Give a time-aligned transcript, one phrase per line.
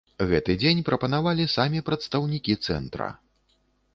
[0.29, 3.13] Гэты дзень прапанавалі самі прадстаўнікі цэнтра.